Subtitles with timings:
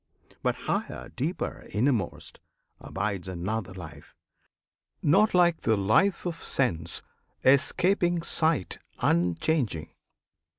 [0.41, 2.39] But higher, deeper, innermost
[2.79, 4.15] abides Another Life,
[5.03, 7.03] not like the life of sense,
[7.43, 9.91] Escaping sight, unchanging.